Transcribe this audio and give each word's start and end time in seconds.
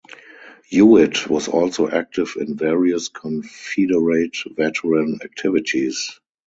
Hewitt 0.67 1.29
was 1.29 1.47
also 1.47 1.87
active 1.87 2.33
in 2.35 2.57
various 2.57 3.07
Confederate 3.07 4.35
Veteran 4.57 5.19
activities. 5.23 6.19